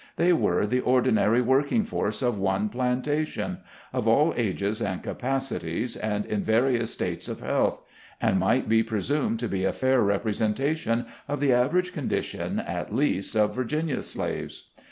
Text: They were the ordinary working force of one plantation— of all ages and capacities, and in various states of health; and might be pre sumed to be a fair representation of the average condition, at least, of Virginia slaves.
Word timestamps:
They 0.15 0.33
were 0.33 0.65
the 0.65 0.79
ordinary 0.79 1.43
working 1.43 1.83
force 1.83 2.23
of 2.23 2.39
one 2.39 2.69
plantation— 2.69 3.59
of 3.93 4.07
all 4.07 4.33
ages 4.35 4.81
and 4.81 5.03
capacities, 5.03 5.95
and 5.95 6.25
in 6.25 6.41
various 6.41 6.91
states 6.91 7.27
of 7.27 7.41
health; 7.41 7.83
and 8.19 8.39
might 8.39 8.67
be 8.67 8.81
pre 8.81 9.01
sumed 9.01 9.37
to 9.41 9.47
be 9.47 9.63
a 9.63 9.71
fair 9.71 10.01
representation 10.01 11.05
of 11.27 11.39
the 11.39 11.53
average 11.53 11.93
condition, 11.93 12.57
at 12.57 12.91
least, 12.95 13.35
of 13.35 13.53
Virginia 13.53 14.01
slaves. 14.01 14.71